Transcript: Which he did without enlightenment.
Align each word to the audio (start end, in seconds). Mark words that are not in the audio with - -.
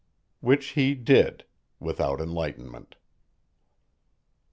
Which 0.39 0.69
he 0.69 0.95
did 0.95 1.45
without 1.79 2.19
enlightenment. 2.21 2.95